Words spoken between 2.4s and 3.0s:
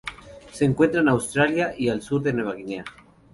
Guinea.